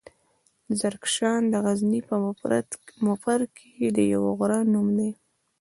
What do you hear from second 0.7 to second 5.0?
زرکشان دغزني پهمفر کې د يوۀ غرۀ نوم